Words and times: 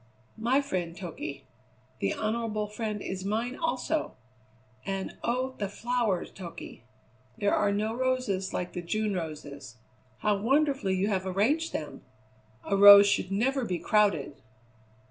"My 0.39 0.61
friend, 0.61 0.97
Toky. 0.97 1.43
The 1.99 2.15
honourable 2.15 2.65
friend 2.65 3.03
is 3.03 3.23
mine, 3.23 3.55
also! 3.55 4.15
And, 4.83 5.15
oh! 5.23 5.53
the 5.59 5.69
flowers, 5.69 6.31
Toky! 6.31 6.81
There 7.37 7.53
are 7.53 7.71
no 7.71 7.93
roses 7.93 8.51
like 8.51 8.73
the 8.73 8.81
June 8.81 9.13
roses. 9.13 9.77
How 10.21 10.37
wonderfully 10.39 10.95
you 10.95 11.09
have 11.09 11.27
arranged 11.27 11.71
them! 11.71 12.01
A 12.65 12.75
rose 12.75 13.05
should 13.07 13.31
never 13.31 13.63
be 13.63 13.77
crowded." 13.77 14.41